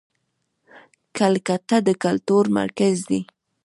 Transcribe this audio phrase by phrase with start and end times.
[1.17, 3.21] کلکته د کلتور مرکز دی.